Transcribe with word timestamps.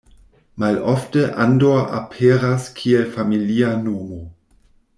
Malofte 0.61 1.35
Andor 1.37 1.85
aperas 1.99 2.65
kiel 2.81 3.07
familia 3.19 3.71
nomo. 3.83 4.19